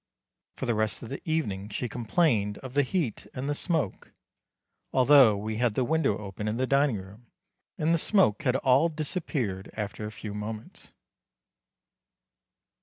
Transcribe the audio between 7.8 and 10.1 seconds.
the smoke had all disappeared after